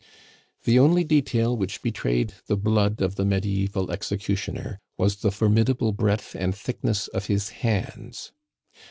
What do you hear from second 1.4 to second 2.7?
which betrayed the